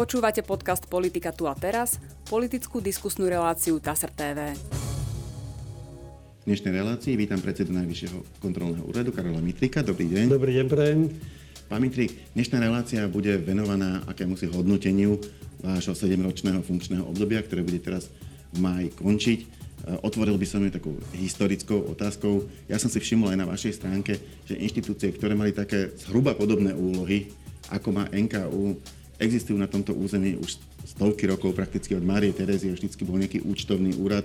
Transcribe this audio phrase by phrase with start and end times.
[0.00, 4.56] Počúvate podcast Politika tu a teraz, politickú diskusnú reláciu TASR TV.
[6.40, 9.84] V dnešnej relácii vítam predsedu Najvyššieho kontrolného úradu Karola Mitrika.
[9.84, 10.32] Dobrý deň.
[10.32, 11.12] Dobrý deň, prajem.
[11.68, 15.20] Pán Mitrik, dnešná relácia bude venovaná akémusi hodnoteniu
[15.60, 18.08] vášho 7-ročného funkčného obdobia, ktoré bude teraz
[18.56, 19.38] v máji končiť.
[20.00, 22.48] Otvoril by som ju takou historickou otázkou.
[22.72, 24.16] Ja som si všimol aj na vašej stránke,
[24.48, 27.36] že inštitúcie, ktoré mali také zhruba podobné úlohy,
[27.68, 28.80] ako má NKU,
[29.20, 30.56] existujú na tomto území už
[30.88, 34.24] stovky rokov, prakticky od Márie Terezie vždycky bol nejaký účtovný úrad,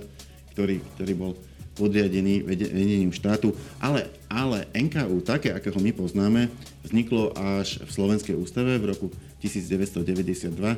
[0.55, 1.31] ktorý, ktorý bol
[1.75, 3.51] podriadený vedením štátu.
[3.83, 6.47] Ale, ale NKU, také, akého my poznáme,
[6.87, 9.07] vzniklo až v Slovenskej ústave v roku
[9.43, 10.55] 1992.
[10.55, 10.77] E,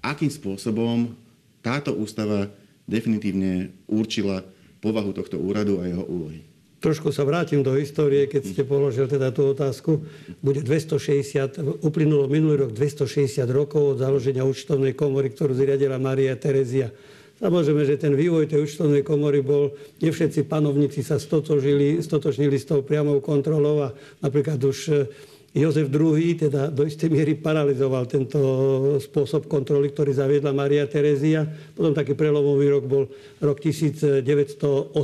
[0.00, 1.12] akým spôsobom
[1.60, 2.48] táto ústava
[2.88, 4.40] definitívne určila
[4.80, 6.49] povahu tohto úradu a jeho úlohy?
[6.80, 10.00] Trošku sa vrátim do histórie, keď ste položil teda tú otázku.
[10.40, 16.88] Bude 260, uplynulo minulý rok 260 rokov od založenia účtovnej komory, ktorú zriadila Maria Terezia.
[17.36, 22.64] Samozrejme, že ten vývoj tej účtovnej komory bol, nie všetci panovníci sa stotožili, stotožnili s
[22.64, 23.88] tou priamou kontrolou a
[24.24, 25.08] napríklad už
[25.50, 28.38] Jozef II teda do istej miery paralizoval tento
[29.02, 31.42] spôsob kontroly, ktorý zaviedla Maria Terezia.
[31.74, 33.10] Potom taký prelomový rok bol
[33.42, 34.94] rok 1918,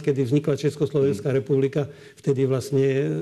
[0.00, 1.84] kedy vznikla Československá republika.
[2.16, 3.12] Vtedy vlastne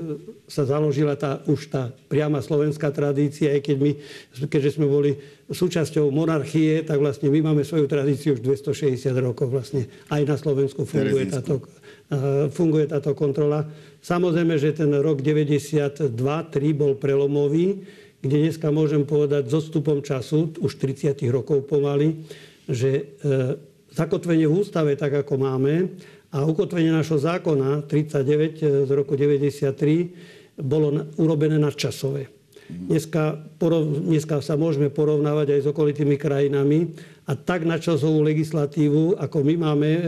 [0.47, 3.91] sa založila tá, už tá priama slovenská tradícia, aj keď my,
[4.47, 5.19] keďže sme boli
[5.51, 9.51] súčasťou monarchie, tak vlastne my máme svoju tradíciu už 260 rokov.
[9.51, 11.59] Vlastne aj na Slovensku funguje táto,
[12.49, 13.69] funguje táto kontrola.
[14.01, 16.09] Samozrejme, že ten rok 92-3
[16.73, 17.85] bol prelomový,
[18.19, 22.25] kde dneska môžem povedať s odstupom času, už 30 rokov pomaly,
[22.67, 23.03] že e,
[23.93, 25.89] zakotvenie v ústave, tak ako máme,
[26.29, 32.38] a ukotvenie našho zákona 39 e, z roku 93 bolo urobené nadčasové.
[32.69, 36.93] Dneska, porov, dneska sa môžeme porovnávať aj s okolitými krajinami
[37.25, 40.01] a tak načasovú legislatívu, ako my máme, e,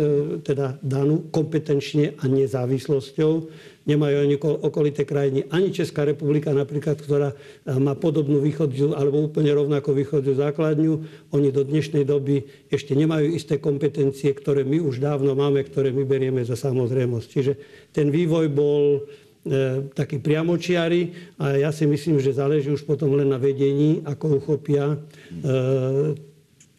[0.45, 3.49] teda danú kompetenčne a nezávislosťou,
[3.89, 5.49] nemajú ani okolité krajiny.
[5.49, 7.35] Ani Česká republika napríklad, ktorá e,
[7.81, 10.93] má podobnú východziu alebo úplne rovnako východziu základňu.
[11.33, 16.05] Oni do dnešnej doby ešte nemajú isté kompetencie, ktoré my už dávno máme, ktoré my
[16.05, 17.25] berieme za samozrejmosť.
[17.25, 17.53] Čiže
[17.89, 19.09] ten vývoj bol
[19.45, 24.41] e, taký priamočiary a ja si myslím, že záleží už potom len na vedení, ako
[24.41, 24.97] uchopia e,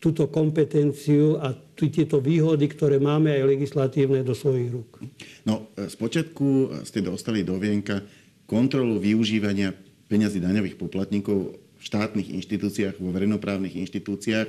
[0.02, 5.02] túto kompetenciu a tieto výhody, ktoré máme aj legislatívne do svojich rúk.
[5.46, 8.02] No, z počiatku ste dostali do vienka
[8.46, 9.74] kontrolu využívania
[10.10, 14.48] peňazí daňových poplatníkov v štátnych inštitúciách, vo verejnoprávnych inštitúciách,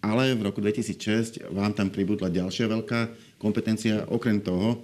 [0.00, 3.00] ale v roku 2006 vám tam pribudla ďalšia veľká
[3.36, 4.80] kompetencia, okrem toho,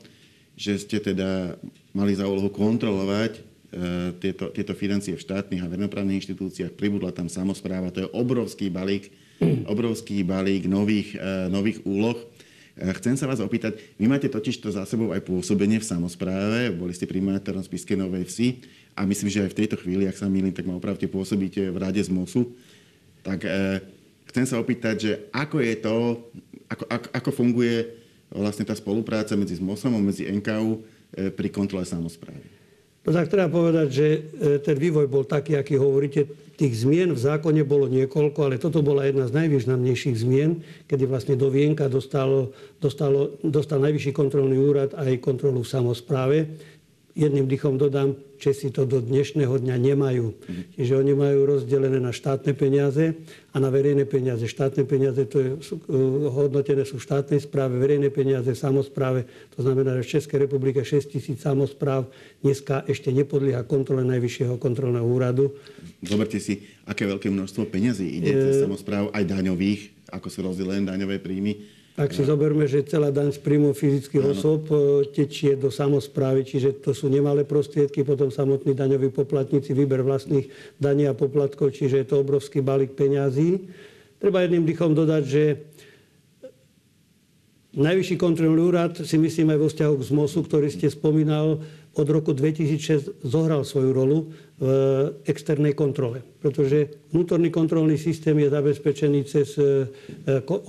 [0.56, 1.56] že ste teda
[1.96, 3.40] mali za úlohu kontrolovať e,
[4.20, 9.08] tieto, tieto financie v štátnych a verejnoprávnych inštitúciách, pribudla tam samozpráva, to je obrovský balík
[9.72, 12.16] obrovský balík nových, e, nových úloh.
[12.76, 16.72] E, chcem sa vás opýtať, vy máte totiž to za sebou aj pôsobenie v samozpráve,
[16.72, 18.48] boli ste primátorom Spiskej Novej Vsi
[18.96, 21.76] a myslím, že aj v tejto chvíli, ak sa milím, tak ma opravte pôsobíte v
[21.76, 22.56] rade z MOSu.
[23.20, 23.50] Tak e,
[24.32, 25.96] chcem sa opýtať, že ako je to,
[26.72, 27.76] ako, ako, ako funguje
[28.32, 32.56] vlastne tá spolupráca medzi MOSom a medzi NKU pri kontrole samozprávy?
[33.06, 34.18] No tak treba povedať, že e,
[34.58, 36.26] ten vývoj bol taký, aký hovoríte.
[36.58, 40.58] Tých zmien v zákone bolo niekoľko, ale toto bola jedna z najvýznamnejších zmien,
[40.90, 42.50] kedy vlastne do Vienka dostalo,
[42.82, 46.36] dostalo, dostal Najvyšší kontrolný úrad aj kontrolu v samozpráve
[47.16, 50.26] jedným dychom dodám, Česi to do dnešného dňa nemajú.
[50.36, 50.62] Mhm.
[50.76, 53.16] Čiže oni majú rozdelené na štátne peniaze
[53.48, 54.44] a na verejné peniaze.
[54.44, 59.24] Štátne peniaze to je, sú, uh, hodnotené sú v štátnej správe, verejné peniaze v samozpráve.
[59.56, 62.12] To znamená, že v Českej republike 6 tisíc samozpráv
[62.44, 65.56] dneska ešte nepodlieha kontrole Najvyššieho kontrolného úradu.
[66.04, 68.68] Zoberte si, aké veľké množstvo peniazí ide cez e...
[68.68, 73.40] samozpráv, aj daňových, ako sú rozdelené daňové príjmy ak si zoberme, že celá daň z
[73.40, 74.76] príjmu fyzických osôb e,
[75.16, 81.08] tečie do samozprávy, čiže to sú nemalé prostriedky, potom samotní daňoví poplatníci, výber vlastných daní
[81.08, 83.72] a poplatkov, čiže je to obrovský balík peňazí.
[84.20, 85.42] Treba jedným dýchom dodať, že
[87.76, 91.60] Najvyšší kontrolný úrad si myslím aj vo vzťahu k ZMOSu, ktorý ste spomínal,
[91.96, 94.18] od roku 2006 zohral svoju rolu
[94.60, 94.68] v
[95.24, 96.20] externej kontrole.
[96.40, 99.88] Pretože vnútorný kontrolný systém je zabezpečený cez e,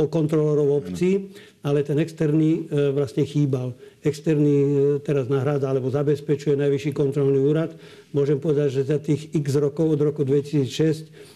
[0.08, 1.32] kontrolorov obcí,
[1.68, 3.76] ale ten externý vlastne chýbal.
[4.00, 4.56] Externý
[5.04, 7.76] teraz nahrada alebo zabezpečuje Najvyšší kontrolný úrad.
[8.16, 11.36] Môžem povedať, že za tých x rokov od roku 2006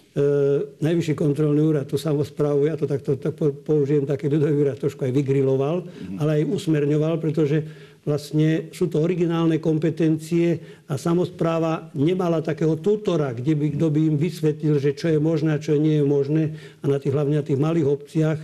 [0.84, 5.16] Najvyšší kontrolný úrad tú samozprávu, ja to takto tak použijem, taký ľudový úrad trošku aj
[5.16, 5.88] vygriloval,
[6.20, 7.64] ale aj usmerňoval, pretože
[8.02, 10.58] vlastne sú to originálne kompetencie
[10.90, 15.54] a samozpráva nemala takého tutora, kde by, kto by im vysvetlil, že čo je možné
[15.54, 16.44] a čo nie je možné.
[16.82, 18.40] A na tých, hlavne na tých malých obciach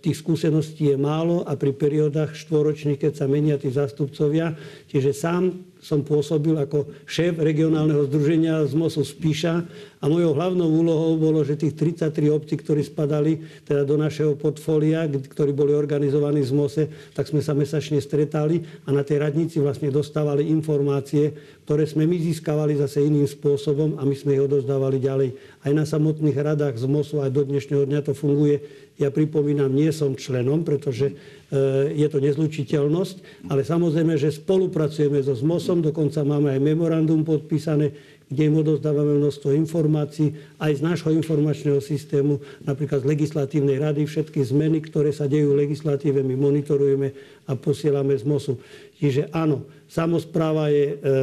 [0.00, 4.56] tých skúseností je málo a pri periódach štvoročných, keď sa menia tí zástupcovia,
[4.88, 9.62] čiže sám som pôsobil ako šéf regionálneho združenia z MOSu Spíša
[10.02, 15.06] a mojou hlavnou úlohou bolo, že tých 33 obcí, ktorí spadali teda do našeho portfólia,
[15.06, 16.84] ktorí boli organizovaní z MOSE,
[17.14, 21.30] tak sme sa mesačne stretali a na tej radnici vlastne dostávali informácie,
[21.62, 25.38] ktoré sme my získavali zase iným spôsobom a my sme ich odozdávali ďalej.
[25.62, 28.58] Aj na samotných radách z MOSu aj do dnešného dňa to funguje.
[28.96, 31.12] Ja pripomínam, nie som členom, pretože
[31.46, 37.94] E, je to nezlučiteľnosť, ale samozrejme, že spolupracujeme so ZMOSom, dokonca máme aj memorandum podpísané,
[38.26, 44.42] kde im odozdávame množstvo informácií aj z nášho informačného systému, napríklad z legislatívnej rady, všetky
[44.42, 47.14] zmeny, ktoré sa dejú v legislatíve, my monitorujeme
[47.46, 48.58] a posielame z MOSu.
[48.98, 51.14] Čiže áno, samozpráva je, e,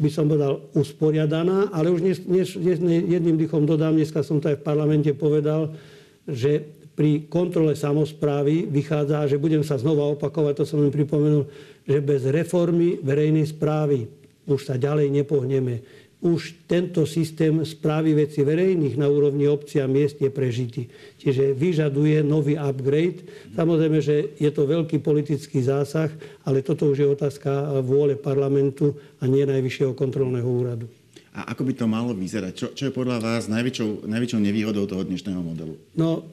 [0.00, 2.56] by som povedal, usporiadaná, ale už dnes, dnes,
[3.04, 5.76] jedným dýchom dodám, dneska som to aj v parlamente povedal,
[6.24, 11.46] že pri kontrole samozprávy vychádza, že budem sa znova opakovať, to som im pripomenul,
[11.86, 14.10] že bez reformy verejnej správy
[14.50, 15.78] už sa ďalej nepohneme.
[16.18, 20.90] Už tento systém správy veci verejných na úrovni obci a miest je prežitý.
[21.22, 23.22] Čiže vyžaduje nový upgrade.
[23.54, 26.10] Samozrejme, že je to veľký politický zásah,
[26.42, 30.90] ale toto už je otázka vôle parlamentu a nie Najvyššieho kontrolného úradu.
[31.38, 32.52] A ako by to malo vyzerať?
[32.58, 35.78] Čo, čo je podľa vás najväčšou, najväčšou nevýhodou toho dnešného modelu?
[35.94, 36.26] No,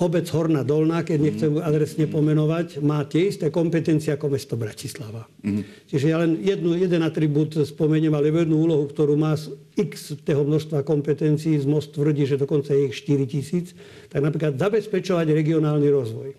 [0.00, 5.28] obec Horná Dolná, keď nechcem adresne pomenovať, má tie isté kompetencie ako mesto Bratislava.
[5.44, 5.92] Mm-hmm.
[5.92, 10.48] Čiže ja len jednu, jeden atribút spomeniem, ale jednu úlohu, ktorú má z x toho
[10.48, 13.76] množstva kompetencií, z Most tvrdí, že dokonca je ich 4 tisíc,
[14.08, 16.32] tak napríklad zabezpečovať regionálny rozvoj.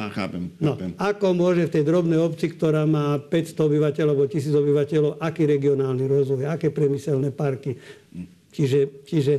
[0.00, 0.96] A chápem, no, chápem.
[0.96, 5.44] No, ako môže v tej drobnej obci, ktorá má 500 obyvateľov alebo 1000 obyvateľov, aký
[5.44, 7.76] regionálny rozvoj, aké priemyselné parky.
[7.76, 8.24] Mm.
[8.48, 9.34] Čiže, čiže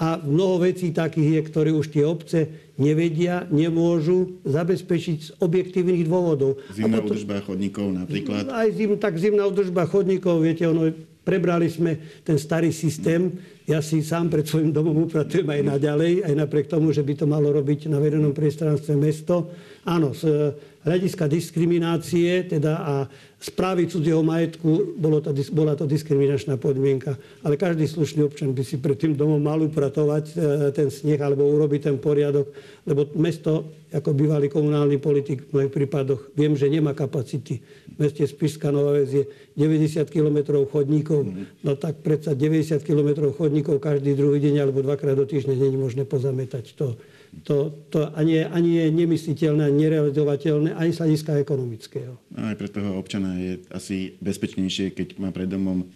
[0.00, 2.48] a mnoho vecí takých je, ktoré už tie obce
[2.80, 6.58] nevedia, nemôžu zabezpečiť z objektívnych dôvodov.
[6.72, 8.48] Zimná potom, údržba chodníkov napríklad?
[8.48, 10.90] Aj zim, tak zimná údržba chodníkov, viete, ono,
[11.22, 13.30] prebrali sme ten starý systém.
[13.62, 17.26] Ja si sám pred svojim domom upratujem aj naďalej, aj napriek tomu, že by to
[17.30, 19.54] malo robiť na verejnom priestranstve mesto.
[19.86, 22.94] Áno, z hľadiska diskriminácie teda a
[23.38, 27.18] správy cudzieho majetku bolo to, bola to diskriminačná podmienka.
[27.42, 30.34] Ale každý slušný občan by si pred tým domom mal upratovať e,
[30.74, 32.50] ten sneh alebo urobiť ten poriadok,
[32.86, 37.62] lebo mesto, ako bývalý komunálny politik v mojich prípadoch, viem, že nemá kapacity.
[37.94, 39.26] V meste Spišská Nová je
[39.58, 41.26] 90 km chodníkov,
[41.66, 46.08] no tak predsa 90 km chodníkov každý druhý deň alebo dvakrát do týždňa je možné
[46.08, 46.72] pozametať.
[46.80, 46.96] To,
[47.44, 52.16] to, to ani, ani je nemysliteľné, nerealizovateľné, ani sa hľadiska ekonomického.
[52.32, 55.86] No aj pre toho občana je asi bezpečnejšie, keď má pred domom e,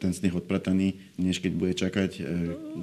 [0.00, 2.22] ten sneh odprataný, než keď bude čakať, e,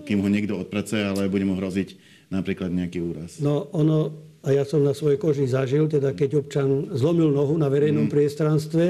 [0.05, 1.97] kým ho niekto odpracuje, ale bude mu hroziť
[2.29, 3.41] napríklad nejaký úraz.
[3.41, 7.69] No ono, a ja som na svojej koži zažil, teda keď občan zlomil nohu na
[7.69, 8.13] verejnom mm.
[8.13, 8.85] priestranstve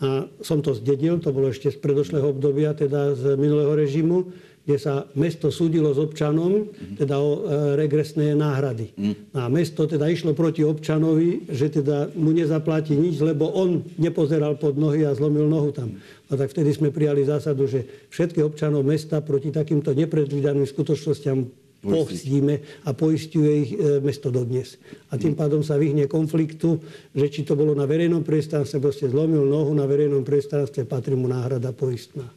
[0.00, 4.32] a som to zdedil, to bolo ešte z predošlého obdobia, teda z minulého režimu,
[4.64, 7.38] kde sa mesto súdilo s občanom, teda o e,
[7.80, 8.92] regresné náhrady.
[9.36, 14.76] A mesto teda išlo proti občanovi, že teda mu nezaplatí nič, lebo on nepozeral pod
[14.76, 15.96] nohy a zlomil nohu tam.
[16.30, 22.60] A tak vtedy sme prijali zásadu, že všetky občanov mesta proti takýmto nepredvídaným skutočnosťam poistíme
[22.84, 24.76] a poistuje ich e, mesto dodnes.
[25.08, 26.76] A tým pádom sa vyhne konfliktu,
[27.16, 31.26] že či to bolo na verejnom priestranstve, proste zlomil nohu na verejnom priestranstve, patrí mu
[31.26, 32.28] náhrada poistná.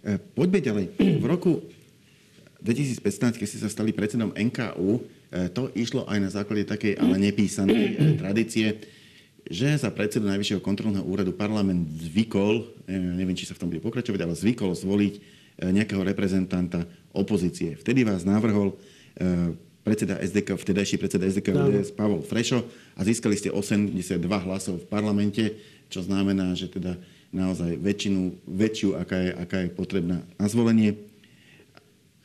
[0.00, 0.84] E, poďme ďalej.
[1.20, 1.60] V roku
[2.64, 5.00] 2015, keď ste sa stali predsedom NKU, e,
[5.52, 8.80] to išlo aj na základe takej, ale nepísanej tradície,
[9.42, 14.20] že za predsedu Najvyššieho kontrolného úradu parlament zvykol, neviem, či sa v tom bude pokračovať,
[14.22, 16.82] ale zvykol zvoliť nejakého reprezentanta
[17.14, 17.78] opozície.
[17.78, 18.74] Vtedy vás navrhol
[19.82, 21.70] predseda SDK, vtedajší predseda SDK no.
[21.94, 22.62] Pavol Frešo
[22.94, 25.58] a získali ste 82 hlasov v parlamente,
[25.90, 26.96] čo znamená, že teda
[27.34, 30.96] naozaj väčšinu, väčšiu, aká je, aká je potrebná na zvolenie.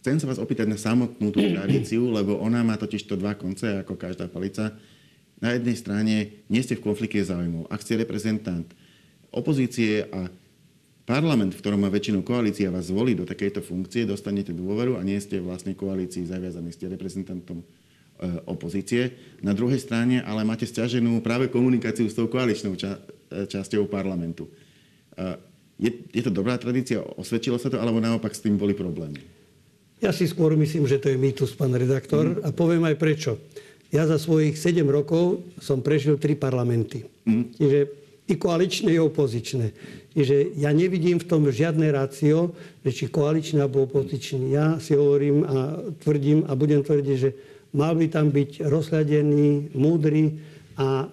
[0.03, 3.83] Chcem sa vás opýtať na samotnú tú tradíciu, lebo ona má totiž to dva konce,
[3.83, 4.71] ako každá palica.
[5.43, 6.15] Na jednej strane
[6.47, 7.67] nie ste v konflikte záujmov.
[7.67, 8.67] Ak ste reprezentant
[9.33, 10.31] opozície a
[11.07, 15.15] parlament, v ktorom má väčšinu koalícia, vás zvolí do takejto funkcie, dostanete dôveru a nie
[15.23, 17.65] ste vlastne koalícii zaviazaní, ste reprezentantom e,
[18.43, 19.15] opozície.
[19.39, 22.99] Na druhej strane ale máte stiaženú práve komunikáciu s tou koaličnou ča-
[23.31, 24.51] e, časťou parlamentu.
[25.77, 27.01] Je, je to dobrá tradícia?
[27.01, 27.77] Osvedčilo sa to?
[27.77, 29.17] Alebo naopak s tým boli problémy?
[29.97, 32.37] Ja si skôr myslím, že to je mýtus, pán redaktor.
[32.37, 32.45] Mm.
[32.45, 33.41] A poviem aj prečo.
[33.89, 37.05] Ja za svojich 7 rokov som prežil tri parlamenty.
[37.25, 37.45] Mm.
[37.57, 37.79] Čiže
[38.27, 39.67] i koaličné, i opozičné.
[40.11, 42.51] Čiže ja nevidím v tom žiadne rácio,
[42.83, 44.51] že či koaličný alebo opozičný.
[44.51, 47.29] Ja si hovorím a tvrdím a budem tvrdiť, že
[47.71, 50.41] mal by tam byť rozhľadený, múdry
[50.75, 51.07] a e,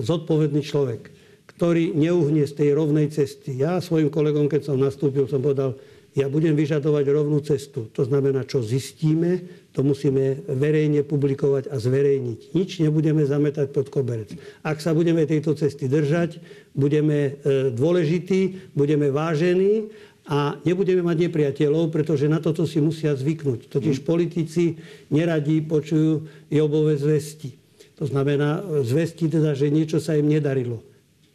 [0.00, 1.12] zodpovedný človek,
[1.56, 3.60] ktorý neuhnie z tej rovnej cesty.
[3.60, 5.76] Ja svojim kolegom, keď som nastúpil, som povedal,
[6.16, 7.92] ja budem vyžadovať rovnú cestu.
[7.92, 9.44] To znamená, čo zistíme,
[9.76, 12.56] to musíme verejne publikovať a zverejniť.
[12.56, 14.32] Nič nebudeme zametať pod koberec.
[14.64, 16.40] Ak sa budeme tejto cesty držať,
[16.72, 19.92] budeme e, dôležití, budeme vážení
[20.24, 23.68] a nebudeme mať nepriateľov, pretože na toto si musia zvyknúť.
[23.68, 24.80] Totiž politici
[25.12, 27.60] neradí počujú Jobové zvesti.
[28.00, 30.80] To znamená zvesti teda, že niečo sa im nedarilo.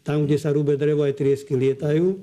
[0.01, 2.17] Tam, kde sa rúbe drevo, aj triesky lietajú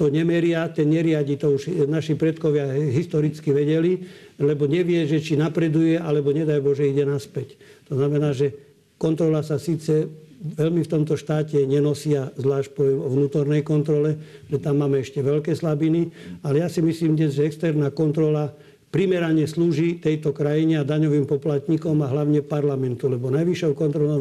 [0.00, 4.00] to nemeria, ten neriadi, to už naši predkovia historicky vedeli,
[4.40, 7.60] lebo nevie, že či napreduje, alebo nedaj Bože ide naspäť.
[7.92, 8.56] To znamená, že
[8.96, 10.08] kontrola sa síce
[10.40, 14.16] veľmi v tomto štáte nenosia, zvlášť poviem o vnútornej kontrole,
[14.48, 16.08] že tam máme ešte veľké slabiny,
[16.40, 18.56] ale ja si myslím dnes, že externá kontrola
[18.88, 24.18] primerane slúži tejto krajine a daňovým poplatníkom a hlavne parlamentu, lebo najvyššou kontrolnou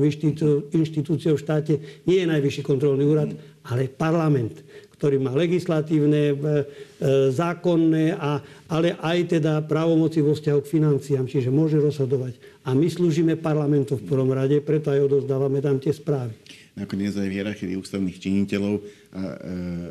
[0.76, 3.32] inštitúciou v štáte nie je najvyšší kontrolný úrad,
[3.64, 4.60] ale parlament
[5.00, 6.64] ktorý má legislatívne, e, e,
[7.32, 12.36] zákonné, a, ale aj teda právomoci vo vzťahu k financiám, čiže môže rozhodovať.
[12.68, 16.36] A my slúžime parlamentu v prvom rade, preto aj odozdávame tam tie správy
[16.80, 19.36] nakoniec aj v hierarchii ústavných činiteľov, a e,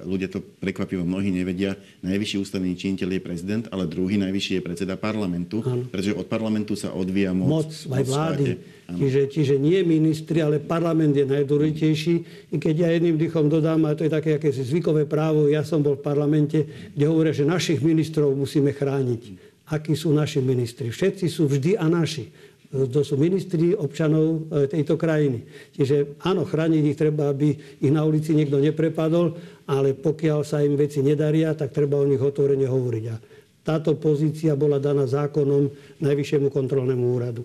[0.09, 4.95] ľudia to prekvapivo mnohí nevedia, najvyšší ústavný činiteľ je prezident, ale druhý najvyšší je predseda
[4.97, 5.85] parlamentu, ano.
[5.91, 7.69] pretože od parlamentu sa odvíja moc.
[7.69, 8.45] Moc aj vlády.
[8.89, 12.15] Čiže, čiže nie ministri, ale parlament je najdôležitejší.
[12.55, 15.85] I keď ja jedným dýchom dodám, a to je také akési zvykové právo, ja som
[15.85, 16.65] bol v parlamente,
[16.97, 19.23] kde hovoria, že našich ministrov musíme chrániť.
[19.69, 20.89] Akí sú naši ministri?
[20.89, 22.33] Všetci sú vždy a naši
[22.69, 25.49] to sú ministri občanov e, tejto krajiny.
[25.73, 29.33] Čiže áno, chrániť ich treba, aby ich na ulici niekto neprepadol,
[29.65, 33.05] ale pokiaľ sa im veci nedaria, tak treba o nich otvorene hovoriť.
[33.09, 33.17] A
[33.65, 37.43] táto pozícia bola daná zákonom Najvyššiemu kontrolnému úradu.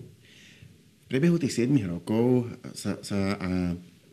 [1.04, 3.36] V priebehu tých 7 rokov sa, sa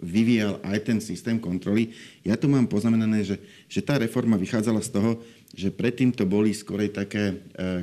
[0.01, 1.93] vyvíjal aj ten systém kontroly.
[2.25, 3.37] Ja tu mám poznamenané, že,
[3.69, 5.11] že tá reforma vychádzala z toho,
[5.53, 7.35] že predtým to boli skorej také e,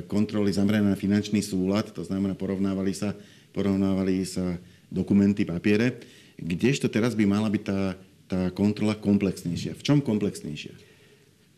[0.05, 3.15] kontroly zamerané na finančný súlad, to znamená porovnávali sa,
[3.55, 4.59] porovnávali sa
[4.91, 6.03] dokumenty, papiere,
[6.35, 7.81] kdežto teraz by mala byť tá,
[8.27, 9.79] tá kontrola komplexnejšia.
[9.79, 10.75] V čom komplexnejšia?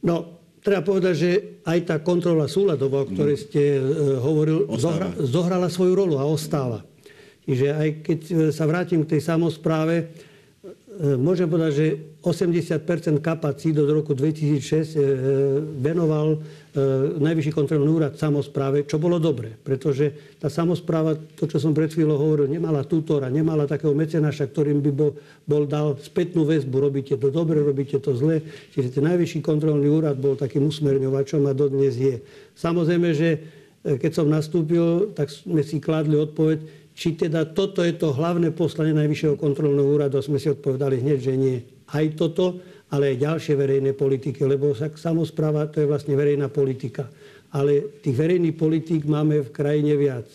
[0.05, 1.31] No, treba povedať, že
[1.63, 3.43] aj tá kontrola súladová, o ktorej no.
[3.47, 3.81] ste uh,
[4.19, 6.83] hovoril, zohra, zohrala svoju rolu a ostáva.
[7.41, 10.30] Čiže aj keď e, sa vrátim k tej samozpráve, E,
[10.99, 11.87] môžem povedať, že
[12.19, 14.99] 80% kapacít do roku 2006 e,
[15.79, 16.37] venoval e,
[17.15, 22.19] Najvyšší kontrolný úrad samozpráve, čo bolo dobre, pretože tá samozpráva, to, čo som pred chvíľou
[22.19, 25.11] hovoril, nemala tutora, nemala takého mecenáša, ktorým by bol,
[25.47, 28.43] bol dal spätnú väzbu, robíte to dobre, robíte to zle.
[28.75, 32.19] Čiže ten Najvyšší kontrolný úrad bol takým usmerňovačom a dodnes je.
[32.59, 36.59] Samozrejme, že keď som nastúpil, tak sme si kladli odpoveď,
[36.93, 40.21] či teda toto je to hlavné poslanie Najvyššieho kontrolného úradu.
[40.21, 41.57] Sme si odpovedali hneď, že nie.
[41.89, 42.61] Aj toto,
[42.91, 47.07] ale aj ďalšie verejné politiky, lebo samozpráva to je vlastne verejná politika.
[47.51, 50.27] Ale tých verejných politík máme v krajine viac.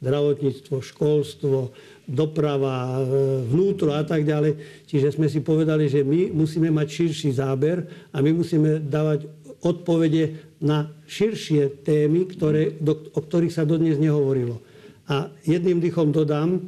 [0.00, 1.58] Zdravotníctvo, školstvo,
[2.04, 3.04] doprava, e,
[3.48, 4.84] vnútro a tak ďalej.
[4.84, 9.24] Čiže sme si povedali, že my musíme mať širší záber a my musíme dávať
[9.64, 14.60] odpovede na širšie témy, ktoré, do, o ktorých sa dodnes nehovorilo.
[15.08, 16.60] A jedným dychom dodám,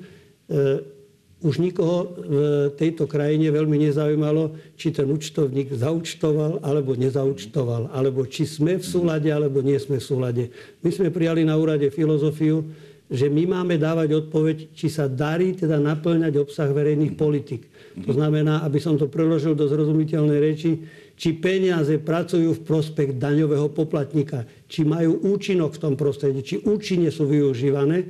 [0.49, 0.97] e,
[1.45, 2.37] už nikoho v
[2.81, 9.29] tejto krajine veľmi nezaujímalo, či ten účtovník zaučtoval alebo nezaučtoval, alebo či sme v súlade
[9.29, 10.45] alebo nie sme v súlade.
[10.81, 12.65] My sme prijali na úrade filozofiu,
[13.07, 17.71] že my máme dávať odpoveď, či sa darí teda naplňať obsah verejných politik.
[18.03, 20.83] To znamená, aby som to preložil do zrozumiteľnej reči,
[21.17, 27.09] či peniaze pracujú v prospech daňového poplatníka, či majú účinok v tom prostredí, či účinne
[27.09, 28.05] sú využívané.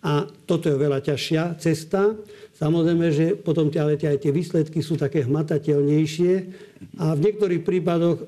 [0.00, 2.16] A toto je veľa ťažšia cesta.
[2.56, 6.32] Samozrejme, že potom ale aj tie výsledky sú také hmatateľnejšie.
[7.00, 8.24] A v niektorých prípadoch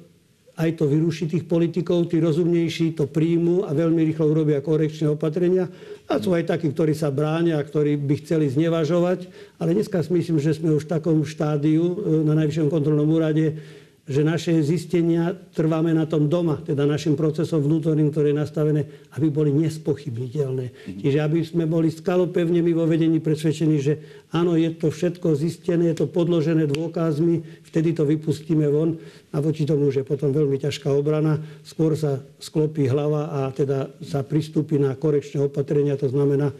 [0.53, 5.65] aj to vyruší tých politikov, tí rozumnejší to príjmu a veľmi rýchlo urobia korekčné opatrenia.
[6.05, 9.33] A sú aj takí, ktorí sa bránia a ktorí by chceli znevažovať.
[9.57, 11.97] Ale dneska si myslím, že sme už v takom štádiu e,
[12.29, 13.57] na Najvyššom kontrolnom úrade,
[14.03, 18.83] že naše zistenia trváme na tom doma, teda našim procesom vnútorným, ktoré je nastavené,
[19.15, 20.67] aby boli nespochybniteľné.
[20.67, 21.01] Mm-hmm.
[21.07, 25.95] Čiže aby sme boli skalopevne my vo vedení presvedčení, že áno, je to všetko zistené,
[25.95, 28.99] je to podložené dôkazmi, vtedy to vypustíme von
[29.31, 31.39] a voči tomu už je potom veľmi ťažká obrana.
[31.63, 36.51] Skôr sa sklopí hlava a teda sa pristúpi na korekčné opatrenia, to znamená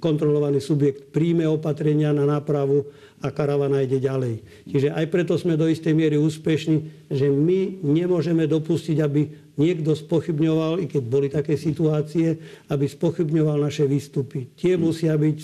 [0.00, 2.88] kontrolovaný subjekt príjme opatrenia na nápravu
[3.22, 4.42] a karavana ide ďalej.
[4.66, 10.82] Čiže aj preto sme do istej miery úspešní, že my nemôžeme dopustiť, aby niekto spochybňoval,
[10.82, 12.36] i keď boli také situácie,
[12.66, 14.50] aby spochybňoval naše výstupy.
[14.58, 15.38] Tie musia byť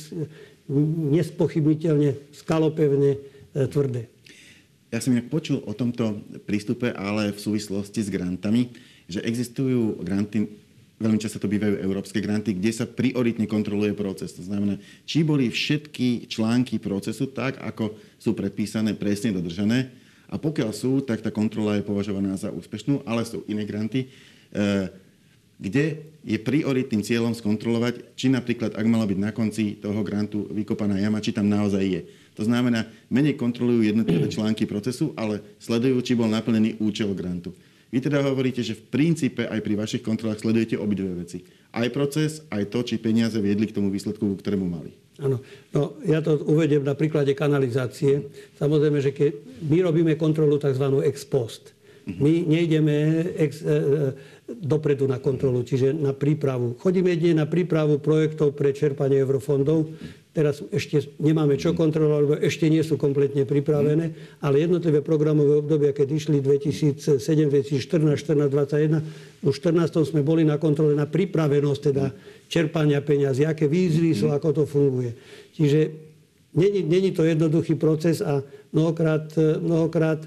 [1.17, 3.19] nespochybniteľne skalopevne e,
[3.71, 4.13] tvrdé.
[4.89, 8.73] Ja som inak počul o tomto prístupe, ale v súvislosti s grantami,
[9.09, 10.49] že existujú granty,
[10.99, 14.35] veľmi často to bývajú európske granty, kde sa prioritne kontroluje proces.
[14.35, 14.77] To znamená,
[15.07, 19.95] či boli všetky články procesu tak, ako sú predpísané, presne dodržané.
[20.29, 24.07] A pokiaľ sú, tak tá kontrola je považovaná za úspešnú, ale sú iné granty, e,
[25.57, 31.01] kde je prioritným cieľom skontrolovať, či napríklad, ak mala byť na konci toho grantu vykopaná
[31.01, 32.03] jama, či tam naozaj je.
[32.39, 37.51] To znamená, menej kontrolujú jednotlivé články procesu, ale sledujú, či bol naplnený účel grantu.
[37.89, 41.41] Vy teda hovoríte, že v princípe aj pri vašich kontrolách sledujete obidve veci.
[41.73, 44.93] Aj proces, aj to, či peniaze viedli k tomu výsledku, ktorému mali.
[45.19, 45.43] Áno.
[45.75, 48.29] No, ja to uvediem na príklade kanalizácie.
[48.61, 49.33] Samozrejme, že keď
[49.67, 50.85] my robíme kontrolu tzv.
[51.03, 51.75] ex post.
[52.09, 53.77] My nejdeme ex, e, e,
[54.49, 56.81] dopredu na kontrolu, čiže na prípravu.
[56.81, 59.93] Chodíme jedine na prípravu projektov pre čerpanie eurofondov.
[60.39, 65.91] Teraz ešte nemáme čo kontrolovať, lebo ešte nie sú kompletne pripravené, ale jednotlivé programové obdobia,
[65.91, 67.75] keď išli 2007, 2014,
[68.15, 72.15] 14, 21, už 14 sme boli na kontrole na pripravenosť teda
[72.47, 75.11] čerpania peňazí, aké výzvy sú, ako to funguje.
[75.59, 75.91] Čiže
[76.55, 78.39] není, není to jednoduchý proces a
[78.71, 80.23] mnohokrát, mnohokrát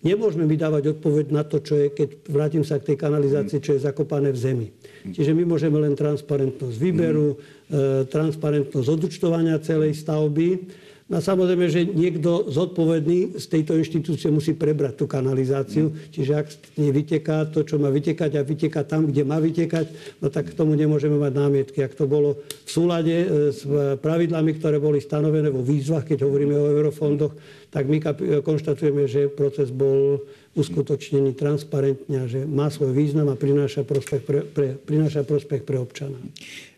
[0.00, 3.84] Nemôžeme vydávať odpoveď na to, čo je, keď vrátim sa k tej kanalizácii, čo je
[3.84, 4.66] zakopané v zemi.
[5.12, 7.36] Čiže my môžeme len transparentnosť výberu,
[7.68, 10.72] e, transparentnosť odúčtovania celej stavby.
[11.10, 15.90] No a samozrejme, že niekto zodpovedný z tejto inštitúcie musí prebrať tú kanalizáciu.
[16.14, 16.46] Čiže ak
[16.78, 19.90] vyteká to, čo má vytekať a vyteká tam, kde má vytekať,
[20.22, 21.82] no tak k tomu nemôžeme mať námietky.
[21.82, 23.66] Ak to bolo v súlade e, s
[23.98, 27.34] pravidlami, ktoré boli stanovené vo výzvach, keď hovoríme o eurofondoch,
[27.74, 27.98] tak my
[28.46, 30.22] konštatujeme, že proces bol
[30.54, 35.74] uskutočnený transparentne a že má svoj význam a prináša prospech pre, pre, prináša prospech pre
[35.78, 36.22] občana.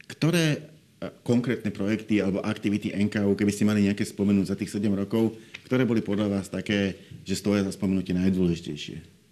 [0.09, 0.72] Ktoré
[1.27, 5.35] konkrétne projekty alebo aktivity NKU, keby ste mali nejaké spomenúť za tých 7 rokov,
[5.67, 6.95] ktoré boli podľa vás také,
[7.27, 9.23] že stoja za spomenutie najdôležitejšie?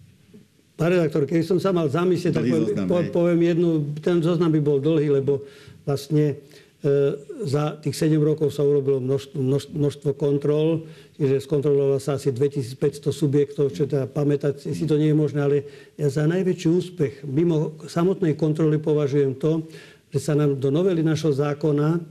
[0.75, 3.69] Pán redaktor, keby som sa mal zamyslieť, tak poviem, zoznam, poviem jednu,
[4.01, 5.45] ten zoznam by bol dlhý, lebo
[5.85, 6.35] vlastne e,
[7.45, 9.37] za tých 7 rokov sa urobilo množstvo,
[9.77, 10.89] množstvo kontrol,
[11.21, 15.57] čiže skontrolovalo sa asi 2500 subjektov, čo teda pamätať si to nie je možné, ale
[16.01, 19.69] ja za najväčší úspech mimo samotnej kontroly považujem to,
[20.11, 22.03] že sa nám do novely našho zákona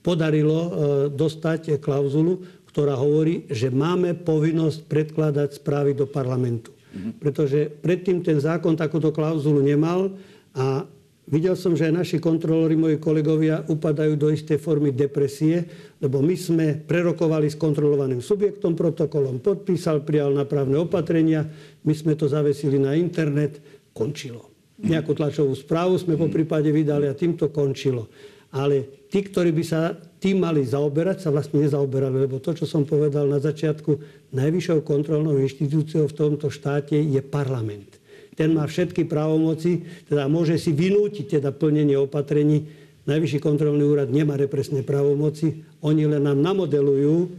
[0.00, 0.70] podarilo e,
[1.12, 2.40] dostať klauzulu,
[2.72, 6.72] ktorá hovorí, že máme povinnosť predkladať správy do parlamentu.
[6.96, 7.20] Mhm.
[7.20, 10.16] Pretože predtým ten zákon takúto klauzulu nemal
[10.56, 10.88] a
[11.28, 15.64] videl som, že aj naši kontrolóri, moji kolegovia, upadajú do istej formy depresie,
[16.00, 21.44] lebo my sme prerokovali s kontrolovaným subjektom, protokolom podpísal, prijal napravné opatrenia,
[21.84, 23.60] my sme to zavesili na internet,
[23.92, 24.51] končilo
[24.82, 28.10] nejakú tlačovú správu sme po prípade vydali a tým to končilo.
[28.52, 32.84] Ale tí, ktorí by sa tým mali zaoberať, sa vlastne nezaoberali, lebo to, čo som
[32.84, 33.96] povedal na začiatku,
[34.36, 37.88] najvyššou kontrolnou inštitúciou v tomto štáte je parlament.
[38.36, 42.68] Ten má všetky právomoci, teda môže si vynútiť teda plnenie opatrení.
[43.02, 47.34] Najvyšší kontrolný úrad nemá represné právomoci, oni len nám namodelujú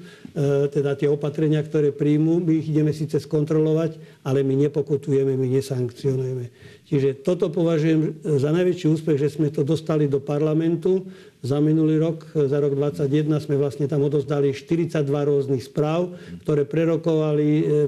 [0.73, 2.41] teda tie opatrenia, ktoré príjmu.
[2.41, 6.49] My ich ideme síce skontrolovať, ale my nepokutujeme, my nesankcionujeme.
[6.89, 11.05] Čiže toto považujem za najväčší úspech, že sme to dostali do parlamentu.
[11.45, 16.69] Za minulý rok, za rok 2021, sme vlastne tam odozdali 42 rôznych správ, ktoré e,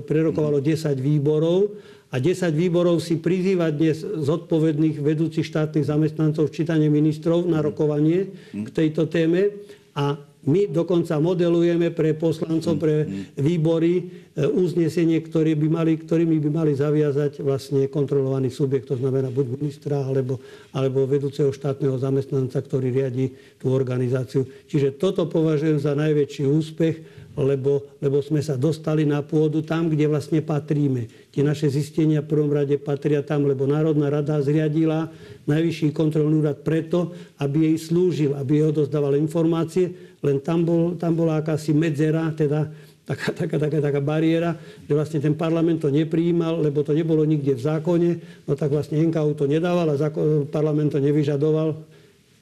[0.05, 1.73] prerokovalo 10 výborov.
[2.13, 8.69] A 10 výborov si prizýva dnes zodpovedných vedúcich štátnych zamestnancov, čítanie ministrov na rokovanie k
[8.71, 9.51] tejto téme.
[9.97, 13.05] A my dokonca modelujeme pre poslancov, pre
[13.37, 19.47] výbory uznesenie, ktoré by mali, ktorými by mali zaviazať vlastne kontrolovaný subjekt, to znamená buď
[19.55, 20.43] ministra alebo,
[20.75, 24.43] alebo vedúceho štátneho zamestnanca, ktorý riadi tú organizáciu.
[24.67, 26.95] Čiže toto považujem za najväčší úspech,
[27.35, 31.07] lebo, lebo sme sa dostali na pôdu tam, kde vlastne patríme.
[31.31, 35.11] Tie naše zistenia v prvom rade patria tam, lebo Národná rada zriadila
[35.45, 41.13] Najvyšší kontrolný úrad preto, aby jej slúžil, aby jej odozdával informácie, len tam, bol, tam
[41.13, 42.71] bola akási medzera, teda
[43.05, 44.57] taká, taká, taká, taká bariéra,
[44.89, 48.09] že vlastne ten parlament to neprijímal, lebo to nebolo nikde v zákone,
[48.49, 51.77] no tak vlastne NKU to nedával a zákon, parlament to nevyžadoval.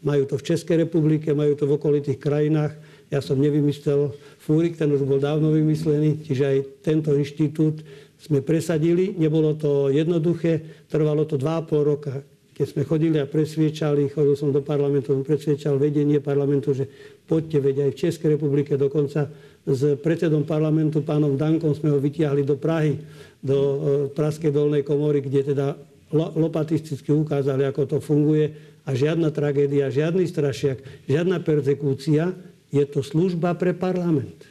[0.04, 2.76] Majú to v Českej republike, majú to v okolitých krajinách.
[3.08, 4.12] Ja som nevymyslel
[4.44, 7.84] Fúrik, ten už bol dávno vymyslený, čiže aj tento inštitút
[8.20, 9.16] sme presadili.
[9.16, 12.14] Nebolo to jednoduché, trvalo to 2,5 roka
[12.54, 16.86] keď sme chodili a presviečali, chodil som do parlamentu, presviečal vedenie parlamentu, že
[17.26, 19.26] poďte, veď aj v Českej republike dokonca
[19.64, 23.00] s predsedom parlamentu, pánom Dankom, sme ho vytiahli do Prahy,
[23.40, 23.78] do e,
[24.12, 25.80] Praskej dolnej komory, kde teda
[26.14, 28.54] lopatisticky ukázali, ako to funguje
[28.86, 32.38] a žiadna tragédia, žiadny strašiak, žiadna persekúcia,
[32.70, 34.46] je to služba pre parlament.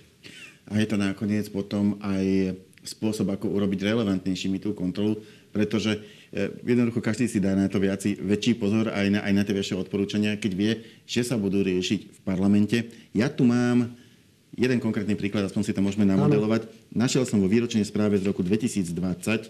[0.67, 5.23] A je to nakoniec potom aj spôsob, ako urobiť relevantnejšími tú kontrolu,
[5.55, 9.43] pretože E, jednoducho každý si dá na to viaci, väčší pozor aj na, aj na
[9.45, 10.73] tie vaše odporúčania, keď vie,
[11.05, 12.89] že sa budú riešiť v parlamente.
[13.13, 13.93] Ja tu mám
[14.53, 16.69] jeden konkrétny príklad, aspoň si to môžeme namodelovať.
[16.93, 19.49] Našiel som vo výročnej správe z roku 2020,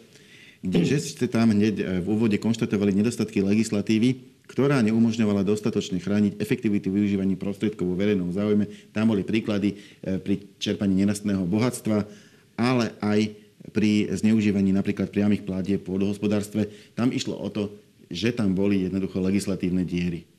[0.63, 6.39] kde že ste tam hneď e, v úvode konštatovali nedostatky legislatívy, ktorá neumožňovala dostatočne chrániť
[6.39, 8.71] efektivitu využívaní prostriedkov vo verejnom záujme.
[8.95, 12.07] Tam boli príklady e, pri čerpaní nenastného bohatstva,
[12.55, 13.35] ale aj
[13.71, 16.71] pri zneužívaní napríklad priamých platieb v pôdohospodárstve.
[16.99, 17.75] Tam išlo o to,
[18.11, 20.32] že tam boli jednoducho legislatívne diery.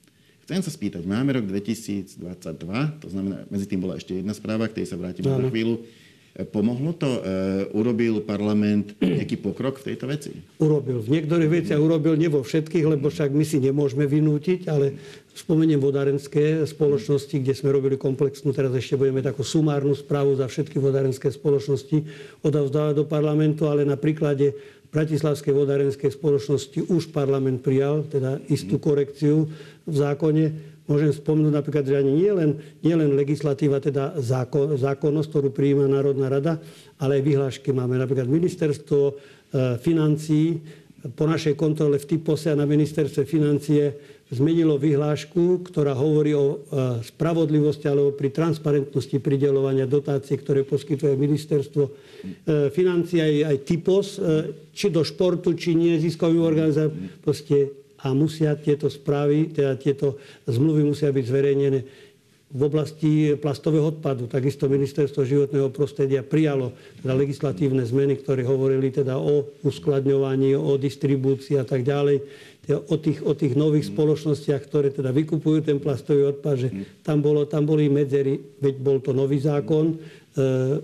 [0.44, 2.20] Chcem sa spýtať, máme rok 2022,
[3.00, 5.80] to znamená, medzi tým bola ešte jedna správa, k tej sa vrátim za chvíľu.
[6.50, 7.06] Pomohlo to?
[7.06, 7.20] E,
[7.78, 10.34] urobil parlament nejaký pokrok v tejto veci?
[10.58, 11.00] Urobil.
[11.00, 14.98] V niektorých veciach urobil, nie vo všetkých, lebo však my si nemôžeme vynútiť, ale
[15.32, 20.82] spomeniem vodárenské spoločnosti, kde sme robili komplexnú, teraz ešte budeme takú sumárnu správu za všetky
[20.82, 22.04] vodárenské spoločnosti
[22.42, 24.58] odovzdávať do parlamentu, ale na príklade
[24.94, 29.50] Bratislavskej vodárenskej spoločnosti už parlament prijal, teda istú korekciu
[29.84, 35.30] v zákone Môžem spomenúť napríklad, že ani nie len, nie len legislatíva, teda zákon, zákonnosť,
[35.32, 36.60] ktorú prijíma Národná rada,
[37.00, 37.96] ale aj vyhlášky máme.
[37.96, 39.14] Napríklad ministerstvo e,
[39.80, 40.60] financí
[41.16, 43.96] po našej kontrole v typose a na ministerstve financie
[44.28, 46.56] zmenilo vyhlášku, ktorá hovorí o e,
[47.00, 51.92] spravodlivosti alebo pri transparentnosti pridelovania dotácií, ktoré poskytuje ministerstvo e,
[52.76, 54.20] financí aj, aj typos,
[54.76, 57.24] či do športu, či nie ziskovým organizáciám.
[57.24, 61.80] Proste a musia tieto správy, teda tieto zmluvy musia byť zverejnené
[62.54, 64.30] v oblasti plastového odpadu.
[64.30, 66.70] Takisto ministerstvo životného prostredia prijalo
[67.02, 72.22] teda legislatívne zmeny, ktoré hovorili teda o uskladňovaní, o distribúcii a tak ďalej.
[72.62, 76.70] Teda o tých, o tých nových spoločnostiach, ktoré teda vykupujú ten plastový odpad, že
[77.02, 79.96] tam, bolo, tam boli medzery, veď bol to nový zákon, e,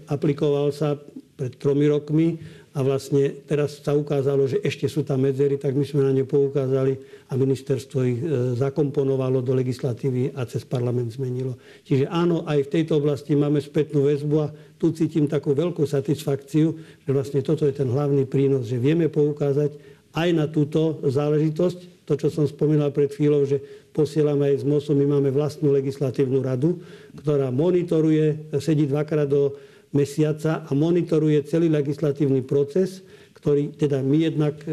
[0.09, 0.97] aplikoval sa
[1.37, 2.35] pred tromi rokmi
[2.79, 6.23] a vlastne teraz sa ukázalo, že ešte sú tam medzery, tak my sme na ne
[6.23, 6.95] poukázali
[7.27, 11.59] a ministerstvo ich e, zakomponovalo do legislatívy a cez parlament zmenilo.
[11.83, 14.47] Čiže áno, aj v tejto oblasti máme spätnú väzbu a
[14.79, 19.75] tu cítim takú veľkú satisfakciu, že vlastne toto je ten hlavný prínos, že vieme poukázať
[20.15, 23.59] aj na túto záležitosť, to, čo som spomínal pred chvíľou, že
[23.91, 26.79] posielame aj z MOSu, my máme vlastnú legislatívnu radu,
[27.19, 29.59] ktorá monitoruje, sedí dvakrát do
[29.93, 33.01] mesiaca a monitoruje celý legislatívny proces,
[33.39, 34.67] ktorý teda my jednak e,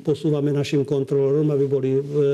[0.00, 2.26] posúvame našim kontrolorom, aby boli v e,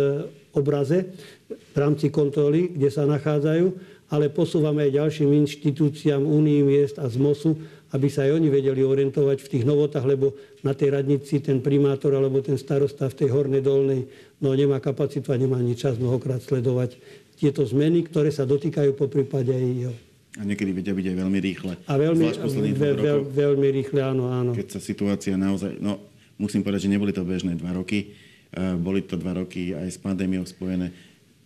[0.54, 1.12] obraze
[1.50, 3.66] v rámci kontroly, kde sa nachádzajú,
[4.12, 7.56] ale posúvame aj ďalším inštitúciám Únii miest a z MOSu,
[7.92, 12.16] aby sa aj oni vedeli orientovať v tých novotách, lebo na tej radnici ten primátor
[12.16, 14.08] alebo ten starosta v tej hornej dolnej
[14.40, 16.96] no, nemá kapacitu a nemá ani čas mnohokrát sledovať
[17.36, 19.96] tieto zmeny, ktoré sa dotýkajú po prípade aj jeho.
[20.40, 21.72] A niekedy vedia byť aj veľmi rýchle.
[21.84, 22.24] A veľmi,
[22.72, 24.56] ve, ve, veľmi rýchle, áno, áno.
[24.56, 25.76] Keď sa situácia naozaj...
[25.76, 26.00] No,
[26.40, 28.16] musím povedať, že neboli to bežné dva roky.
[28.52, 30.88] Uh, boli to dva roky aj s pandémiou spojené.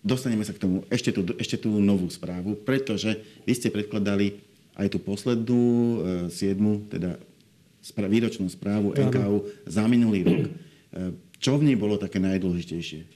[0.06, 4.38] Dostaneme sa k tomu ešte tú, ešte tú novú správu, pretože vy ste predkladali
[4.78, 5.94] aj tú poslednú, uh,
[6.30, 7.18] siedmu, teda
[7.82, 10.42] spra- výročnú správu NKU za minulý rok.
[10.46, 11.10] Uh,
[11.42, 13.15] čo v nej bolo také najdôležitejšie?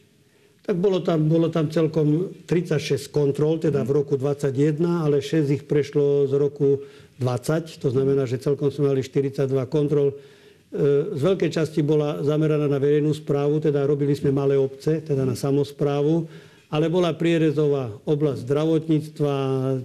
[0.71, 5.67] Tak bolo tam, bolo tam celkom 36 kontrol, teda v roku 21, ale 6 ich
[5.67, 6.87] prešlo z roku
[7.19, 10.15] 20, to znamená, že celkom sme mali 42 kontrol.
[10.15, 15.27] E, z veľkej časti bola zameraná na verejnú správu, teda robili sme malé obce, teda
[15.27, 16.31] na samozprávu,
[16.71, 19.35] ale bola prierezová oblasť zdravotníctva,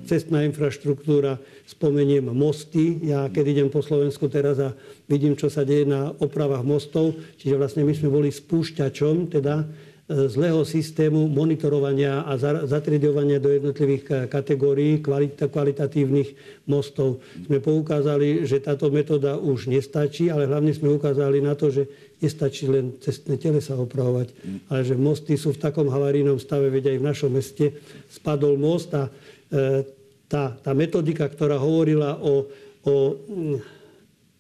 [0.06, 3.10] cestná infraštruktúra, spomeniem mosty.
[3.10, 4.78] Ja keď idem po Slovensku teraz a
[5.10, 9.66] vidím, čo sa deje na opravách mostov, čiže vlastne my sme boli spúšťačom, teda
[10.06, 12.38] zlého systému monitorovania a
[12.70, 17.26] zatriedovania do jednotlivých kategórií kvalita, kvalitatívnych mostov.
[17.50, 21.90] Sme poukázali, že táto metóda už nestačí, ale hlavne sme ukázali na to, že
[22.22, 24.30] nestačí len cestné telesa opravovať,
[24.70, 27.66] ale že mosty sú v takom havarínom stave, veď aj v našom meste
[28.06, 29.90] spadol most a e,
[30.30, 32.46] tá, tá metodika, ktorá hovorila o,
[32.86, 32.94] o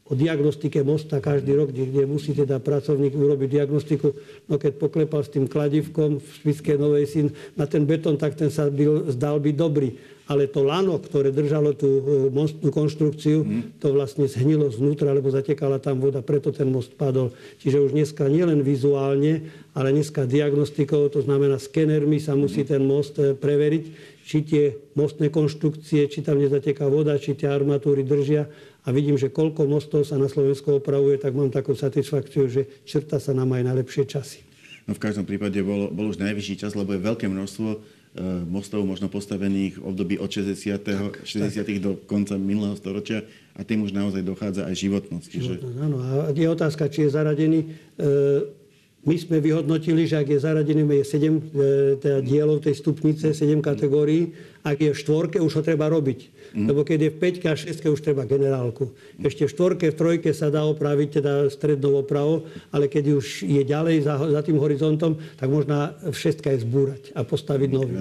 [0.06, 4.14] o diagnostike mosta každý rok, kde, kde musí teda pracovník urobiť diagnostiku.
[4.46, 8.54] No keď poklepal s tým kladivkom v Spiskej Novej Syn na ten betón, tak ten
[8.54, 9.98] sa byl, zdal byť dobrý.
[10.26, 12.02] Ale to lano, ktoré držalo tú e,
[12.34, 13.78] mostnú konštrukciu, mm.
[13.78, 17.30] to vlastne zhnilo znútra, lebo zatekala tam voda, preto ten most padol.
[17.62, 19.46] Čiže už dneska nielen vizuálne,
[19.78, 23.86] ale dneska diagnostikou, to znamená skenermi sa musí ten most e, preveriť,
[24.26, 24.64] či tie
[24.98, 28.50] mostné konštrukcie, či tam nezateká voda, či tie armatúry držia
[28.86, 33.18] a vidím, že koľko mostov sa na Slovensku opravuje, tak mám takú satisfakciu, že črta
[33.18, 34.46] sa nám aj najlepšie časy.
[34.86, 37.78] No v každom prípade bol, bol už najvyšší čas, lebo je veľké množstvo e,
[38.46, 40.78] mostov možno postavených v období od 60.
[40.78, 41.66] Tak, 60.
[41.66, 41.78] Tak.
[41.82, 43.26] do konca minulého storočia
[43.58, 45.28] a tým už naozaj dochádza aj životnosť.
[45.34, 45.54] Čiže...
[45.58, 45.98] Životnosť, áno.
[45.98, 47.68] A je otázka, či je zaradený e,
[49.06, 51.42] my sme vyhodnotili, že ak je zaradený je 7 e,
[52.02, 54.34] teda dielov tej stupnice, 7 kategórií,
[54.66, 56.20] ak je v štvorke, už ho treba robiť.
[56.58, 56.66] Mm.
[56.74, 58.90] Lebo keď je v 5 a 6 už treba generálku.
[59.22, 63.62] Ešte v štvorke, v trojke sa dá opraviť teda strednou opravou, ale keď už je
[63.62, 67.94] ďalej za, za tým horizontom, tak možná v je zbúrať a postaviť nový.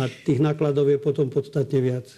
[0.00, 2.08] A tých nákladov je potom podstatne viac.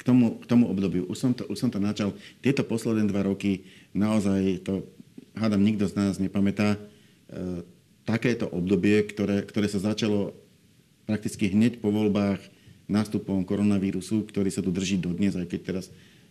[0.00, 3.28] K tomu, k tomu obdobiu, už som, to, už som to načal, tieto posledné dva
[3.28, 4.88] roky naozaj to,
[5.36, 6.80] hádam, nikto z nás nepamätá,
[8.08, 10.32] takéto obdobie, ktoré, ktoré sa začalo
[11.04, 12.40] prakticky hneď po voľbách
[12.88, 15.86] nástupom koronavírusu, ktorý sa tu drží dodnes, aj keď teraz,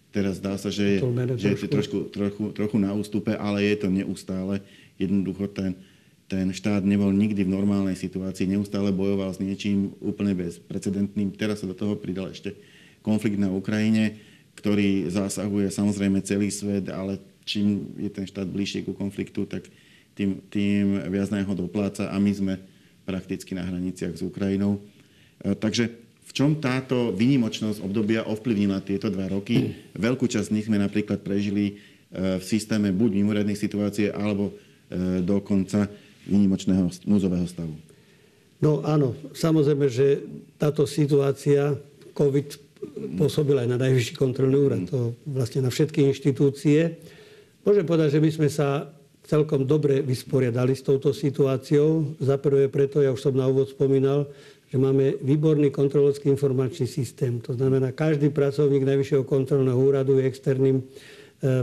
[0.10, 1.00] teraz dá sa, že je,
[1.38, 4.66] že je to trošku, trochu, trochu na ústupe, ale je to neustále.
[4.98, 5.78] Jednoducho ten,
[6.26, 11.38] ten štát nebol nikdy v normálnej situácii, neustále bojoval s niečím úplne bezprecedentným.
[11.38, 12.58] Teraz sa do toho pridal ešte
[13.06, 14.18] konflikt na Ukrajine,
[14.58, 19.70] ktorý zasahuje samozrejme celý svet, ale čím je ten štát bližšie ku konfliktu, tak
[20.18, 22.54] tým, tým viac na jeho dopláca a my sme
[23.06, 24.82] prakticky na hraniciach s Ukrajinou.
[25.46, 25.94] E, takže
[26.28, 29.78] v čom táto výnimočnosť obdobia ovplyvnila tieto dva roky?
[29.96, 31.80] Veľkú časť z nich sme napríklad prežili
[32.12, 35.88] e, v systéme buď mimoriadnej situácie, alebo e, dokonca
[36.28, 37.72] výnimočného núzového stavu.
[38.58, 40.26] No áno, samozrejme, že
[40.58, 41.78] táto situácia
[42.18, 42.48] COVID
[43.16, 46.98] pôsobila aj na najvyšší kontrolný úrad, to vlastne na všetky inštitúcie.
[47.62, 48.90] Môžem povedať, že my sme sa
[49.28, 52.16] celkom dobre vysporiadali s touto situáciou.
[52.24, 54.32] Za prvé preto, ja už som na úvod spomínal,
[54.68, 57.40] že máme výborný kontrolovský informačný systém.
[57.44, 60.84] To znamená, každý pracovník Najvyššieho kontrolného úradu je externým e,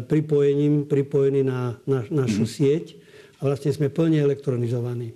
[0.05, 2.57] pripojením pripojený na, na našu mm-hmm.
[2.57, 2.87] sieť
[3.41, 5.13] a vlastne sme plne elektronizovaní.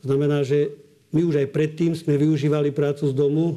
[0.00, 0.83] To znamená, že
[1.14, 3.44] my už aj predtým sme využívali prácu z domu.
[3.46, 3.54] E,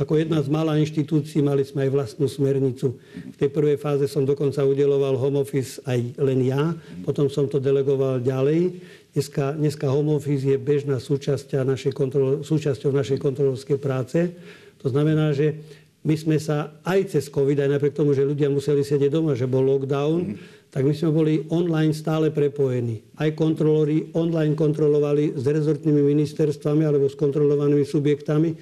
[0.00, 2.96] ako jedna z malá inštitúcií mali sme aj vlastnú smernicu.
[2.96, 6.72] V tej prvej fáze som dokonca udeloval home office aj len ja.
[7.04, 8.80] Potom som to delegoval ďalej.
[9.12, 14.32] Dneska, dneska home office je bežná súčasť našej kontrol, súčasťou našej kontrolovskej práce.
[14.80, 15.60] To znamená, že
[16.00, 19.50] my sme sa aj cez COVID, aj napriek tomu, že ľudia museli sedieť doma, že
[19.50, 23.02] bol lockdown, mm tak my sme boli online stále prepojení.
[23.18, 28.54] Aj kontrolóri online kontrolovali s rezortnými ministerstvami alebo s kontrolovanými subjektami.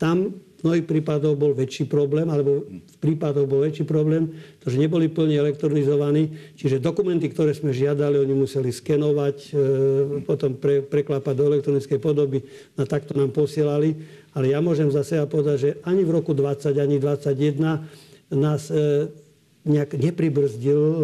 [0.00, 4.28] Tam v mnohých prípadoch bol väčší problém, alebo v prípadoch bol väčší problém,
[4.60, 6.36] pretože neboli plne elektronizovaní.
[6.56, 9.52] Čiže dokumenty, ktoré sme žiadali, oni museli skenovať, e,
[10.24, 12.44] potom pre, preklapať do elektronickej podoby.
[12.76, 13.96] Na takto nám posielali.
[14.34, 19.10] Ale ja môžem zase povedať, že ani v roku 20, ani 2021 nás e,
[19.66, 20.96] nejak nepribrzdil, e,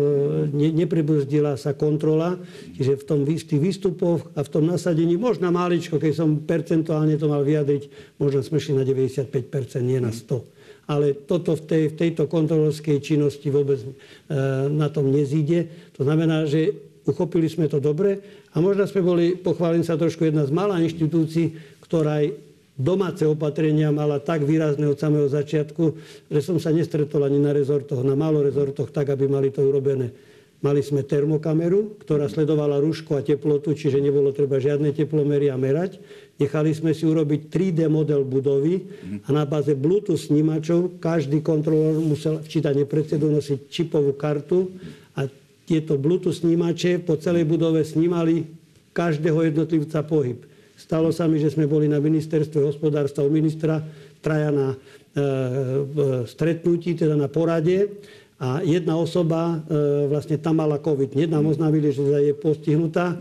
[0.55, 2.39] ne, nepribrzdila sa kontrola.
[2.79, 7.19] Čiže v tom v tých výstupoch a v tom nasadení, možno maličko, keď som percentuálne
[7.19, 9.29] to mal vyjadriť, možno sme šli na 95%,
[9.83, 10.55] nie na 100%.
[10.87, 13.91] Ale toto v, tej, v tejto kontrolovskej činnosti vôbec e,
[14.71, 15.67] na tom nezíde.
[15.99, 18.23] To znamená, že uchopili sme to dobre
[18.55, 22.46] a možno sme boli, pochválim sa trošku, jedna z malá inštitúcií, ktorá aj
[22.77, 25.85] domáce opatrenia mala tak výrazné od samého začiatku,
[26.29, 30.13] že som sa nestretol ani na rezortoch, na málo rezortoch, tak, aby mali to urobené.
[30.65, 36.01] Mali sme termokameru, ktorá sledovala rúško a teplotu, čiže nebolo treba žiadne teplomery a merať.
[36.41, 38.89] Nechali sme si urobiť 3D model budovy
[39.25, 44.73] a na báze Bluetooth snímačov každý kontrolór musel včítať predsedu nosiť čipovú kartu
[45.13, 45.29] a
[45.69, 48.49] tieto Bluetooth snímače po celej budove snímali
[48.97, 50.56] každého jednotlivca pohyb.
[50.77, 53.81] Stalo sa mi, že sme boli na ministerstve hospodárstva u ministra
[54.21, 54.77] traja na e,
[56.29, 57.97] stretnutí, teda na porade
[58.37, 59.73] a jedna osoba e,
[60.13, 61.17] vlastne tam mala COVID.
[61.17, 63.17] Hneď nám oznámili, že je postihnutá.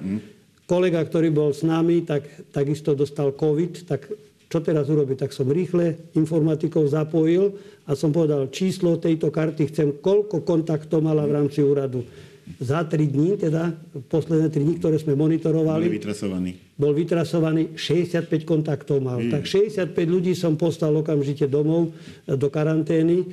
[0.67, 4.11] Kolega, ktorý bol s nami, tak takisto dostal COVID, tak
[4.51, 5.23] čo teraz urobiť?
[5.23, 7.55] Tak som rýchle informatikov zapojil
[7.87, 12.03] a som povedal, číslo tejto karty chcem, koľko kontaktov mala v rámci úradu
[12.61, 13.73] za 3 dní, teda
[14.07, 16.51] posledné 3 dní, ktoré sme monitorovali, bol vytrasovaný.
[16.77, 19.17] Bol vytrasovaný, 65 kontaktov mal.
[19.17, 19.33] Mm.
[19.33, 23.25] Tak 65 ľudí som poslal okamžite domov e, do karantény.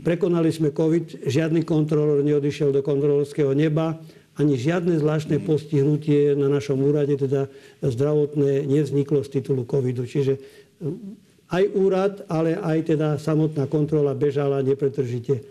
[0.00, 4.00] Prekonali sme COVID, žiadny kontrolór neodišiel do kontrolorského neba,
[4.34, 7.46] ani žiadne zvláštne postihnutie na našom úrade, teda
[7.84, 10.08] zdravotné, nevzniklo z titulu covidu.
[10.08, 10.40] Čiže
[11.54, 15.44] aj úrad, ale aj teda samotná kontrola bežala nepretržite.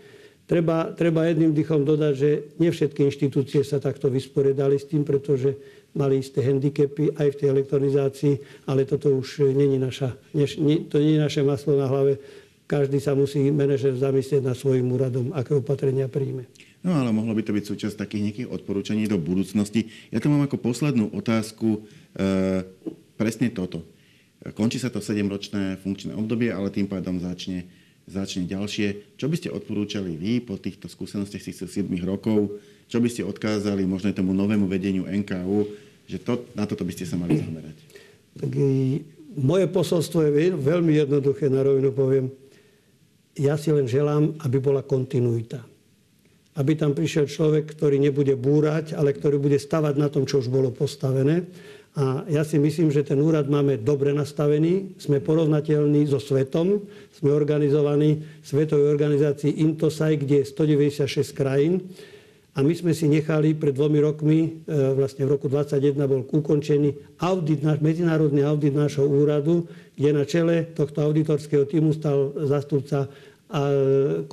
[0.43, 2.29] Treba, treba jedným dychom dodať, že
[2.59, 5.55] nie všetky inštitúcie sa takto vysporiadali s tým, pretože
[5.95, 8.33] mali isté handicapy aj v tej elektronizácii,
[8.67, 12.19] ale toto už není, naša, nie, to nie je naše maslo na hlave.
[12.67, 16.49] Každý sa musí manažer zamyslieť nad svojim úradom, aké opatrenia príjme.
[16.83, 19.87] No ale mohlo by to byť súčasť takých nejakých odporúčaní do budúcnosti.
[20.11, 21.79] Ja to mám ako poslednú otázku e,
[23.15, 23.87] presne toto.
[24.51, 27.63] Končí sa to 7-ročné funkčné obdobie, ale tým pádom začne,
[28.07, 29.15] začne ďalšie.
[29.15, 32.59] Čo by ste odporúčali vy po týchto skúsenostiach týchto 7 rokov?
[32.91, 35.67] Čo by ste odkázali možno tomu novému vedeniu NKU,
[36.05, 37.77] že to, na toto by ste sa mali zamerať?
[38.37, 38.51] Tak
[39.39, 42.27] moje posolstvo je veľmi jednoduché, na rovinu poviem.
[43.33, 45.63] Ja si len želám, aby bola kontinuita.
[46.53, 50.53] Aby tam prišiel človek, ktorý nebude búrať, ale ktorý bude stavať na tom, čo už
[50.53, 51.49] bolo postavené
[51.93, 56.81] a ja si myslím, že ten úrad máme dobre nastavený, sme porovnateľní so svetom,
[57.13, 61.85] sme organizovaní v svetovej organizácii Intosai, kde je 196 krajín.
[62.57, 67.17] A my sme si nechali pred dvomi rokmi, e, vlastne v roku 2021 bol ukončený
[67.21, 73.05] audit, medzinárodný audit nášho úradu, kde na čele tohto auditorského týmu stal zastupca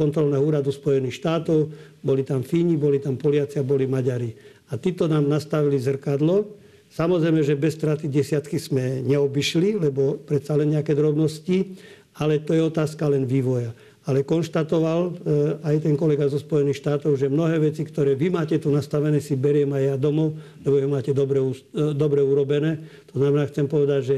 [0.01, 1.69] kontrolného úradu Spojených štátov.
[2.01, 4.33] Boli tam Fíni, boli tam Poliaci a boli Maďari.
[4.73, 6.60] A títo nám nastavili zrkadlo,
[6.91, 11.79] Samozrejme, že bez straty desiatky sme neobyšli, lebo predsa len nejaké drobnosti,
[12.19, 13.71] ale to je otázka len vývoja.
[14.09, 15.13] Ale konštatoval e,
[15.63, 19.39] aj ten kolega zo Spojených štátov, že mnohé veci, ktoré vy máte tu nastavené, si
[19.39, 20.35] beriem aj ja domov,
[20.67, 22.83] lebo je máte dobre, e, dobre urobené.
[23.15, 24.17] To znamená, chcem povedať, že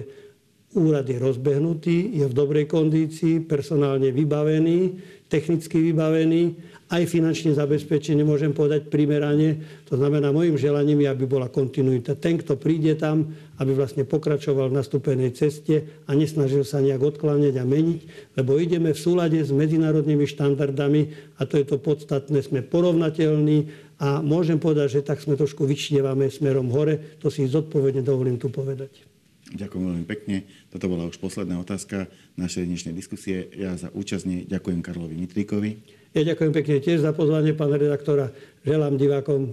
[0.75, 4.99] úrad je rozbehnutý, je v dobrej kondícii, personálne vybavený,
[5.33, 9.65] technicky vybavený aj finančne zabezpečený, môžem povedať primerane.
[9.89, 12.21] To znamená, môjim želaním je, aby bola kontinuita.
[12.21, 17.57] Ten, kto príde tam, aby vlastne pokračoval v nastúpenej ceste a nesnažil sa nejak odkláňať
[17.57, 18.01] a meniť,
[18.37, 21.03] lebo ideme v súlade s medzinárodnými štandardami
[21.41, 22.45] a to je to podstatné.
[22.45, 27.17] Sme porovnateľní a môžem povedať, že tak sme trošku vyčnievame smerom hore.
[27.25, 29.12] To si zodpovedne dovolím tu povedať.
[29.53, 30.49] Ďakujem veľmi pekne.
[30.73, 32.09] Toto bola už posledná otázka
[32.41, 33.53] našej dnešnej diskusie.
[33.53, 35.77] Ja za účastne ďakujem Karlovi Mitríkovi.
[36.13, 38.33] Ja ďakujem pekne tiež za pozvanie pána redaktora.
[38.65, 39.53] Želám divákom e,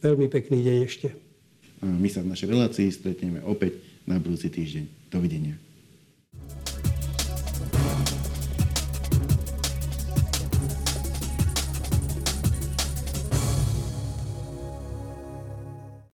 [0.00, 1.08] veľmi pekný deň ešte.
[1.84, 5.12] My sa v našej relácii stretneme opäť na budúci týždeň.
[5.12, 5.73] Dovidenia.